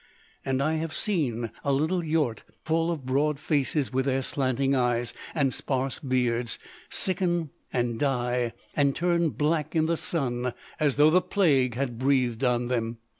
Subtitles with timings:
[0.43, 5.13] And I have seen a little yort full of Broad Faces with their slanting eyes
[5.35, 6.57] and sparse beards,
[6.89, 12.43] sicken and die, and turn black in the sun as though the plague had breathed
[12.43, 12.97] on them.